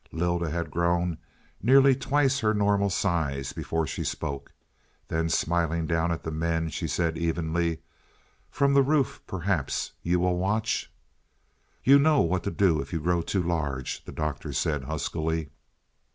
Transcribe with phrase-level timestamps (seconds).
[0.11, 1.19] Lylda had grown
[1.61, 4.51] nearly twice her normal size before she spoke.
[5.09, 7.83] Then, smiling down at the men, she said evenly,
[8.49, 10.91] "From the roof, perhaps, you will watch."
[11.83, 15.51] "You know what to do if you grow too large," the Doctor said huskily.